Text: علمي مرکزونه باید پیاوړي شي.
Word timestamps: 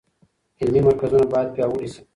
علمي 0.61 0.81
مرکزونه 0.87 1.25
باید 1.33 1.49
پیاوړي 1.55 1.87
شي. 1.93 2.01